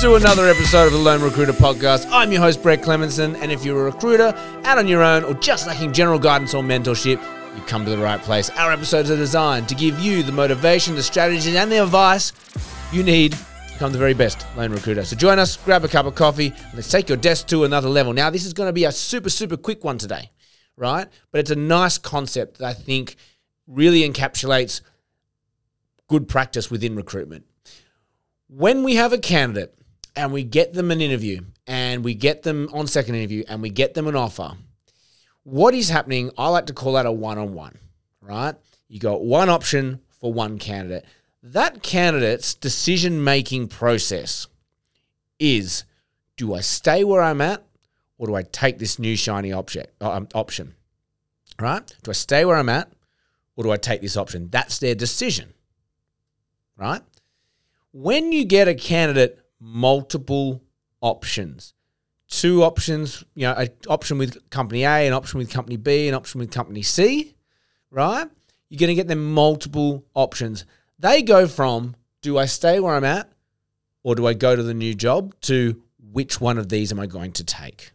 to 0.00 0.14
another 0.14 0.48
episode 0.48 0.86
of 0.86 0.92
the 0.92 0.98
Lone 0.98 1.20
Recruiter 1.20 1.52
Podcast. 1.52 2.08
I'm 2.10 2.32
your 2.32 2.40
host, 2.40 2.62
Brett 2.62 2.80
Clemenson, 2.80 3.38
and 3.42 3.52
if 3.52 3.66
you're 3.66 3.82
a 3.82 3.92
recruiter 3.92 4.32
out 4.64 4.78
on 4.78 4.88
your 4.88 5.02
own 5.02 5.24
or 5.24 5.34
just 5.34 5.66
lacking 5.66 5.92
general 5.92 6.18
guidance 6.18 6.54
or 6.54 6.62
mentorship, 6.62 7.22
you've 7.54 7.66
come 7.66 7.84
to 7.84 7.90
the 7.90 7.98
right 7.98 8.18
place. 8.22 8.48
Our 8.48 8.72
episodes 8.72 9.10
are 9.10 9.16
designed 9.16 9.68
to 9.68 9.74
give 9.74 10.00
you 10.00 10.22
the 10.22 10.32
motivation, 10.32 10.94
the 10.94 11.02
strategies, 11.02 11.54
and 11.54 11.70
the 11.70 11.82
advice 11.82 12.32
you 12.92 13.02
need 13.02 13.32
to 13.32 13.38
become 13.74 13.92
the 13.92 13.98
very 13.98 14.14
best 14.14 14.46
Lone 14.56 14.72
Recruiter. 14.72 15.04
So 15.04 15.16
join 15.16 15.38
us, 15.38 15.58
grab 15.58 15.84
a 15.84 15.88
cup 15.88 16.06
of 16.06 16.14
coffee, 16.14 16.46
and 16.46 16.74
let's 16.74 16.90
take 16.90 17.10
your 17.10 17.18
desk 17.18 17.48
to 17.48 17.64
another 17.64 17.90
level. 17.90 18.14
Now, 18.14 18.30
this 18.30 18.46
is 18.46 18.54
going 18.54 18.70
to 18.70 18.72
be 18.72 18.84
a 18.84 18.92
super, 18.92 19.28
super 19.28 19.58
quick 19.58 19.84
one 19.84 19.98
today, 19.98 20.30
right? 20.78 21.08
But 21.30 21.40
it's 21.40 21.50
a 21.50 21.56
nice 21.56 21.98
concept 21.98 22.56
that 22.56 22.66
I 22.66 22.72
think 22.72 23.16
really 23.66 24.10
encapsulates 24.10 24.80
good 26.08 26.26
practice 26.26 26.70
within 26.70 26.96
recruitment 26.96 27.44
when 28.48 28.82
we 28.82 28.96
have 28.96 29.12
a 29.12 29.18
candidate 29.18 29.76
and 30.16 30.32
we 30.32 30.44
get 30.44 30.72
them 30.72 30.90
an 30.90 31.00
interview 31.00 31.40
and 31.66 32.04
we 32.04 32.14
get 32.14 32.42
them 32.42 32.68
on 32.72 32.86
second 32.86 33.14
interview 33.14 33.44
and 33.48 33.62
we 33.62 33.70
get 33.70 33.94
them 33.94 34.06
an 34.06 34.16
offer, 34.16 34.52
what 35.42 35.74
is 35.74 35.88
happening? 35.88 36.30
I 36.36 36.48
like 36.48 36.66
to 36.66 36.72
call 36.72 36.94
that 36.94 37.06
a 37.06 37.12
one 37.12 37.38
on 37.38 37.54
one, 37.54 37.78
right? 38.20 38.54
You 38.88 39.00
got 39.00 39.22
one 39.22 39.48
option 39.48 40.00
for 40.20 40.32
one 40.32 40.58
candidate. 40.58 41.04
That 41.42 41.82
candidate's 41.82 42.54
decision 42.54 43.24
making 43.24 43.68
process 43.68 44.46
is 45.38 45.84
do 46.36 46.54
I 46.54 46.60
stay 46.60 47.04
where 47.04 47.22
I'm 47.22 47.40
at 47.40 47.64
or 48.18 48.26
do 48.26 48.34
I 48.34 48.42
take 48.42 48.78
this 48.78 48.98
new 48.98 49.16
shiny 49.16 49.52
object, 49.52 50.02
um, 50.02 50.28
option? 50.34 50.74
Right? 51.58 51.82
Do 52.02 52.10
I 52.10 52.14
stay 52.14 52.44
where 52.44 52.56
I'm 52.56 52.68
at 52.68 52.90
or 53.56 53.64
do 53.64 53.70
I 53.70 53.76
take 53.76 54.00
this 54.00 54.16
option? 54.16 54.48
That's 54.50 54.78
their 54.78 54.94
decision, 54.94 55.52
right? 56.76 57.02
when 57.92 58.32
you 58.32 58.44
get 58.44 58.68
a 58.68 58.74
candidate 58.74 59.39
multiple 59.60 60.62
options, 61.00 61.74
two 62.28 62.62
options, 62.62 63.24
you 63.34 63.42
know, 63.42 63.54
an 63.54 63.68
option 63.88 64.18
with 64.18 64.48
company 64.50 64.84
A, 64.84 65.06
an 65.06 65.12
option 65.12 65.38
with 65.38 65.50
company 65.50 65.76
B, 65.76 66.08
an 66.08 66.14
option 66.14 66.40
with 66.40 66.50
company 66.50 66.82
C, 66.82 67.34
right? 67.90 68.26
You're 68.68 68.78
going 68.78 68.88
to 68.88 68.94
get 68.94 69.08
them 69.08 69.32
multiple 69.32 70.04
options. 70.14 70.64
They 70.98 71.22
go 71.22 71.46
from 71.46 71.96
do 72.22 72.38
I 72.38 72.46
stay 72.46 72.80
where 72.80 72.94
I'm 72.94 73.04
at 73.04 73.30
or 74.02 74.14
do 74.14 74.26
I 74.26 74.34
go 74.34 74.54
to 74.54 74.62
the 74.62 74.74
new 74.74 74.94
job 74.94 75.34
to 75.42 75.82
which 76.12 76.40
one 76.40 76.58
of 76.58 76.68
these 76.68 76.92
am 76.92 77.00
I 77.00 77.06
going 77.06 77.32
to 77.32 77.44
take? 77.44 77.92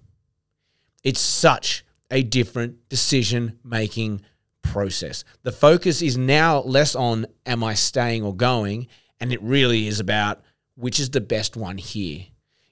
It's 1.03 1.19
such 1.19 1.85
a 2.11 2.23
different 2.23 2.89
decision 2.89 3.59
making 3.63 4.22
process. 4.61 5.23
The 5.44 5.52
focus 5.52 6.02
is 6.02 6.17
now 6.17 6.59
less 6.59 6.95
on 6.95 7.27
am 7.45 7.63
I 7.63 7.73
staying 7.75 8.23
or 8.23 8.35
going 8.35 8.88
and 9.19 9.31
it 9.31 9.41
really 9.41 9.88
is 9.88 10.00
about 10.00 10.44
which 10.75 10.99
is 10.99 11.09
the 11.09 11.21
best 11.21 11.55
one 11.55 11.77
here. 11.77 12.25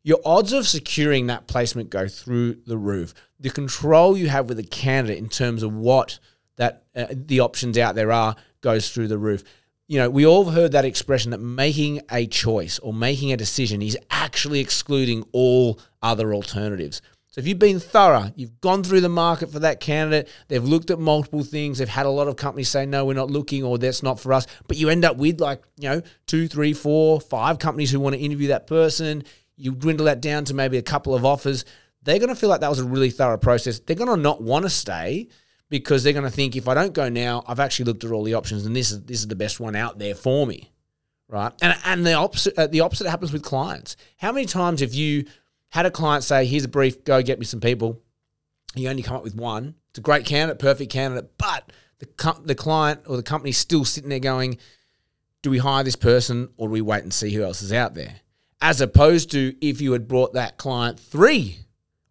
Your 0.03 0.19
odds 0.25 0.51
of 0.51 0.67
securing 0.67 1.27
that 1.27 1.47
placement 1.47 1.89
go 1.89 2.07
through 2.07 2.55
the 2.65 2.77
roof. 2.77 3.13
The 3.39 3.49
control 3.49 4.17
you 4.17 4.27
have 4.27 4.49
with 4.49 4.59
a 4.59 4.63
candidate 4.63 5.17
in 5.17 5.29
terms 5.29 5.63
of 5.63 5.73
what 5.73 6.19
that 6.57 6.83
uh, 6.95 7.07
the 7.09 7.39
options 7.39 7.77
out 7.77 7.95
there 7.95 8.11
are 8.11 8.35
goes 8.61 8.91
through 8.91 9.07
the 9.07 9.17
roof. 9.17 9.43
You 9.87 9.99
know, 9.99 10.09
we 10.09 10.25
all 10.25 10.45
heard 10.45 10.73
that 10.73 10.85
expression 10.85 11.31
that 11.31 11.39
making 11.39 12.01
a 12.11 12.27
choice 12.27 12.79
or 12.79 12.93
making 12.93 13.31
a 13.31 13.37
decision 13.37 13.81
is 13.81 13.97
actually 14.11 14.59
excluding 14.59 15.25
all 15.31 15.79
other 16.01 16.33
alternatives. 16.33 17.01
So 17.33 17.39
if 17.41 17.47
you've 17.47 17.57
been 17.57 17.79
thorough, 17.79 18.31
you've 18.35 18.61
gone 18.61 18.83
through 18.83 19.01
the 19.01 19.09
market 19.09 19.51
for 19.51 19.57
that 19.57 19.79
candidate, 19.79 20.29
they've 20.49 20.63
looked 20.63 20.91
at 20.91 20.99
multiple 20.99 21.43
things, 21.43 21.79
they've 21.79 21.89
had 21.89 22.05
a 22.05 22.09
lot 22.09 22.27
of 22.27 22.35
companies 22.35 22.69
say, 22.69 22.85
no, 22.85 23.05
we're 23.05 23.15
not 23.15 23.31
looking 23.31 23.63
or 23.63 23.79
that's 23.79 24.03
not 24.03 24.19
for 24.19 24.33
us, 24.33 24.45
but 24.67 24.77
you 24.77 24.87
end 24.87 25.03
up 25.03 25.17
with 25.17 25.41
like, 25.41 25.63
you 25.79 25.89
know, 25.89 26.01
two, 26.27 26.47
three, 26.47 26.73
four, 26.73 27.19
five 27.19 27.57
companies 27.57 27.89
who 27.89 27.99
want 27.99 28.13
to 28.13 28.21
interview 28.21 28.49
that 28.49 28.67
person, 28.67 29.23
you 29.55 29.71
dwindle 29.71 30.05
that 30.05 30.21
down 30.21 30.45
to 30.45 30.53
maybe 30.53 30.77
a 30.77 30.83
couple 30.83 31.15
of 31.15 31.25
offers, 31.25 31.65
they're 32.03 32.19
going 32.19 32.29
to 32.29 32.35
feel 32.35 32.49
like 32.49 32.61
that 32.61 32.69
was 32.69 32.77
a 32.77 32.85
really 32.85 33.09
thorough 33.09 33.39
process. 33.39 33.79
They're 33.79 33.95
going 33.95 34.11
to 34.11 34.17
not 34.17 34.39
want 34.39 34.65
to 34.65 34.69
stay 34.69 35.27
because 35.69 36.03
they're 36.03 36.13
going 36.13 36.25
to 36.25 36.29
think 36.29 36.55
if 36.55 36.67
I 36.67 36.75
don't 36.75 36.93
go 36.93 37.09
now, 37.09 37.43
I've 37.47 37.59
actually 37.59 37.85
looked 37.85 38.03
at 38.03 38.11
all 38.11 38.23
the 38.23 38.35
options 38.35 38.67
and 38.67 38.75
this 38.75 38.91
is 38.91 39.01
this 39.05 39.21
is 39.21 39.27
the 39.27 39.35
best 39.35 39.59
one 39.59 39.75
out 39.75 39.97
there 39.97 40.13
for 40.13 40.45
me, 40.45 40.71
right? 41.29 41.51
And 41.63 41.75
and 41.83 42.05
the 42.05 42.13
opposite 42.13 42.55
uh, 42.59 42.67
the 42.67 42.81
opposite 42.81 43.09
happens 43.09 43.33
with 43.33 43.41
clients. 43.41 43.95
How 44.17 44.31
many 44.31 44.45
times 44.45 44.81
have 44.81 44.93
you 44.93 45.25
had 45.73 45.87
a 45.87 45.91
client 45.91 46.23
say, 46.23 46.45
here's 46.45 46.63
a 46.63 46.67
brief, 46.67 47.03
go 47.03 47.23
get 47.23 47.39
me 47.39 47.45
some 47.45 47.59
people. 47.59 47.99
You 48.75 48.89
only 48.89 49.01
come 49.01 49.15
up 49.15 49.23
with 49.23 49.33
one. 49.33 49.73
It's 49.89 49.97
a 49.97 50.03
great 50.03 50.23
candidate, 50.23 50.59
perfect 50.59 50.91
candidate, 50.91 51.31
but 51.39 51.71
the, 51.97 52.35
the 52.45 52.53
client 52.53 53.01
or 53.07 53.17
the 53.17 53.23
company's 53.23 53.57
still 53.57 53.83
sitting 53.83 54.11
there 54.11 54.19
going, 54.19 54.59
do 55.41 55.49
we 55.49 55.57
hire 55.57 55.83
this 55.83 55.95
person 55.95 56.49
or 56.57 56.67
do 56.67 56.73
we 56.73 56.81
wait 56.81 57.01
and 57.01 57.11
see 57.11 57.33
who 57.33 57.41
else 57.41 57.63
is 57.63 57.73
out 57.73 57.95
there? 57.95 58.17
As 58.61 58.81
opposed 58.81 59.31
to 59.31 59.55
if 59.67 59.81
you 59.81 59.93
had 59.93 60.07
brought 60.07 60.33
that 60.33 60.57
client 60.57 60.99
three 60.99 61.57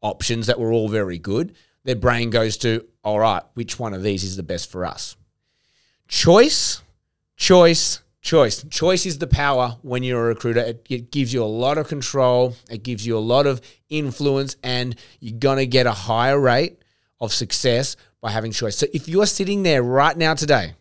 options 0.01 0.49
that 0.49 0.59
were 0.59 0.73
all 0.73 0.89
very 0.89 1.21
good, 1.21 1.55
their 1.85 1.95
brain 1.95 2.31
goes 2.31 2.57
to, 2.59 2.85
all 3.05 3.21
right, 3.21 3.45
which 3.55 3.79
one 3.79 3.95
of 3.95 4.03
these 4.03 4.25
is 4.25 4.37
the 4.37 4.43
best 4.43 4.73
for 4.73 4.85
us? 4.85 5.15
Choice, 6.09 6.83
choice, 7.37 8.03
choice. 8.23 8.65
Choice 8.71 9.05
is 9.05 9.19
the 9.19 9.27
power 9.27 9.77
when 9.83 10.03
you're 10.03 10.25
a 10.25 10.29
recruiter. 10.29 10.61
It, 10.61 10.87
it, 10.89 11.11
gives 11.11 11.35
you 11.35 11.43
a 11.43 11.45
lot 11.45 11.77
of 11.77 11.89
control, 11.89 12.57
it 12.71 12.83
gives 12.83 13.07
you 13.07 13.19
a 13.19 13.21
lot 13.21 13.47
of 13.47 13.61
influence, 13.91 14.57
and 14.63 14.97
you're 15.21 15.39
going 15.39 15.59
to 15.59 15.67
get 15.67 15.87
a 15.87 15.93
higher 15.93 16.41
rate 16.41 16.79
of 17.21 17.33
success 17.33 17.97
by 18.21 18.31
having 18.31 18.53
choice. 18.53 18.77
So 18.77 18.87
if 18.95 19.09
you're 19.09 19.27
sitting 19.27 19.65
there 19.65 19.83
right 19.83 20.17
now 20.17 20.35
today, 20.35 20.75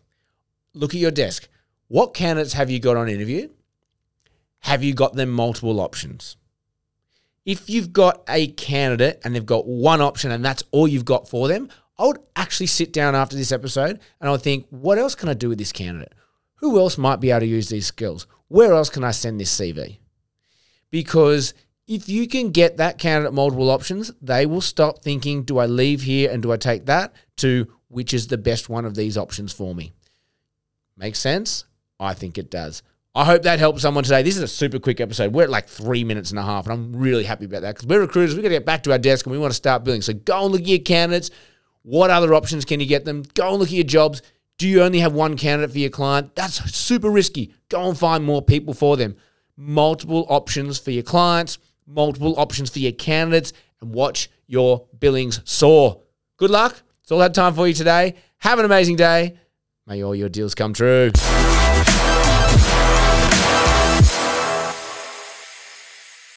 look 0.72 0.94
at 0.94 1.00
your 1.00 1.10
desk. 1.10 1.48
What 1.88 2.14
candidates 2.14 2.54
have 2.54 2.70
you 2.70 2.80
got 2.80 2.96
on 2.96 3.08
interview? 3.08 3.50
Have 4.60 4.82
you 4.82 4.94
got 4.94 5.14
them 5.14 5.30
multiple 5.30 5.80
options? 5.80 6.36
If 7.44 7.68
you've 7.68 7.92
got 7.92 8.22
a 8.28 8.46
candidate 8.52 9.20
and 9.24 9.34
they've 9.34 9.44
got 9.44 9.66
one 9.66 10.00
option 10.00 10.30
and 10.30 10.44
that's 10.44 10.62
all 10.70 10.86
you've 10.86 11.04
got 11.04 11.28
for 11.28 11.48
them, 11.48 11.68
I 11.98 12.06
would 12.06 12.20
actually 12.36 12.68
sit 12.68 12.92
down 12.92 13.16
after 13.16 13.34
this 13.34 13.50
episode 13.50 13.98
and 14.20 14.28
I 14.28 14.30
would 14.30 14.42
think, 14.42 14.66
what 14.70 14.98
else 14.98 15.16
can 15.16 15.28
I 15.28 15.34
do 15.34 15.48
with 15.48 15.58
this 15.58 15.72
candidate? 15.72 16.12
Who 16.62 16.78
else 16.78 16.96
might 16.96 17.20
be 17.20 17.30
able 17.30 17.40
to 17.40 17.46
use 17.46 17.68
these 17.68 17.86
skills? 17.86 18.26
Where 18.48 18.72
else 18.72 18.88
can 18.88 19.04
I 19.04 19.10
send 19.10 19.38
this 19.38 19.54
CV? 19.54 19.98
Because 20.90 21.52
if 21.88 22.08
you 22.08 22.28
can 22.28 22.50
get 22.50 22.76
that 22.76 22.98
candidate 22.98 23.34
multiple 23.34 23.68
options, 23.68 24.12
they 24.22 24.46
will 24.46 24.60
stop 24.60 25.02
thinking, 25.02 25.42
do 25.42 25.58
I 25.58 25.66
leave 25.66 26.02
here 26.02 26.30
and 26.30 26.42
do 26.42 26.52
I 26.52 26.56
take 26.56 26.86
that? 26.86 27.12
To 27.38 27.66
which 27.88 28.14
is 28.14 28.28
the 28.28 28.38
best 28.38 28.68
one 28.68 28.84
of 28.84 28.94
these 28.94 29.18
options 29.18 29.52
for 29.52 29.74
me. 29.74 29.92
Makes 30.96 31.18
sense? 31.18 31.64
I 31.98 32.14
think 32.14 32.38
it 32.38 32.50
does. 32.50 32.82
I 33.14 33.24
hope 33.24 33.42
that 33.42 33.58
helps 33.58 33.82
someone 33.82 34.04
today. 34.04 34.22
This 34.22 34.36
is 34.36 34.42
a 34.42 34.48
super 34.48 34.78
quick 34.78 35.00
episode. 35.00 35.34
We're 35.34 35.42
at 35.42 35.50
like 35.50 35.68
three 35.68 36.04
minutes 36.04 36.30
and 36.30 36.38
a 36.38 36.42
half, 36.42 36.66
and 36.66 36.72
I'm 36.72 36.96
really 36.96 37.24
happy 37.24 37.44
about 37.44 37.62
that 37.62 37.74
because 37.74 37.86
we're 37.86 38.00
recruiters. 38.00 38.34
We've 38.34 38.42
got 38.42 38.48
to 38.48 38.54
get 38.54 38.64
back 38.64 38.84
to 38.84 38.92
our 38.92 38.98
desk 38.98 39.26
and 39.26 39.32
we 39.32 39.38
want 39.38 39.50
to 39.50 39.56
start 39.56 39.84
building. 39.84 40.00
So 40.00 40.14
go 40.14 40.44
and 40.44 40.52
look 40.52 40.62
at 40.62 40.68
your 40.68 40.78
candidates. 40.78 41.30
What 41.82 42.10
other 42.10 42.32
options 42.34 42.64
can 42.64 42.80
you 42.80 42.86
get 42.86 43.04
them? 43.04 43.24
Go 43.34 43.50
and 43.50 43.58
look 43.58 43.68
at 43.68 43.74
your 43.74 43.84
jobs. 43.84 44.22
Do 44.58 44.68
you 44.68 44.82
only 44.82 45.00
have 45.00 45.12
one 45.12 45.36
candidate 45.36 45.72
for 45.72 45.78
your 45.78 45.90
client? 45.90 46.34
That's 46.34 46.74
super 46.74 47.10
risky. 47.10 47.54
Go 47.68 47.88
and 47.88 47.98
find 47.98 48.24
more 48.24 48.42
people 48.42 48.74
for 48.74 48.96
them. 48.96 49.16
Multiple 49.56 50.24
options 50.28 50.78
for 50.78 50.90
your 50.90 51.02
clients, 51.02 51.58
multiple 51.86 52.38
options 52.38 52.70
for 52.70 52.78
your 52.78 52.92
candidates, 52.92 53.52
and 53.80 53.92
watch 53.92 54.30
your 54.46 54.86
billings 54.98 55.40
soar. 55.44 56.02
Good 56.36 56.50
luck. 56.50 56.82
It's 57.02 57.10
all 57.10 57.20
I 57.20 57.24
had 57.24 57.34
time 57.34 57.54
for 57.54 57.66
you 57.66 57.74
today. 57.74 58.14
Have 58.38 58.58
an 58.58 58.64
amazing 58.64 58.96
day. 58.96 59.36
May 59.86 60.02
all 60.02 60.14
your 60.14 60.28
deals 60.28 60.54
come 60.54 60.72
true. 60.72 61.10